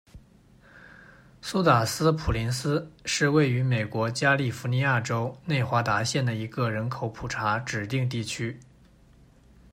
[1.43, 8.59] 苏打斯普林斯是位于美国加利福尼亚州内华达县的一个人口普查指定地区。